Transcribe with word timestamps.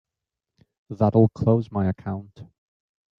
That'll 0.89 1.29
close 1.29 1.69
my 1.71 1.87
account. 1.87 2.41